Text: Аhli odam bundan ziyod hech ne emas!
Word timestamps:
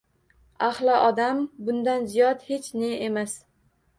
Аhli 0.67 0.93
odam 1.09 1.43
bundan 1.67 2.09
ziyod 2.13 2.41
hech 2.47 2.73
ne 2.83 2.91
emas! 3.09 3.37